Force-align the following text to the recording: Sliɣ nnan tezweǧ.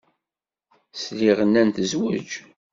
Sliɣ 0.93 1.37
nnan 1.43 1.69
tezweǧ. 1.75 2.31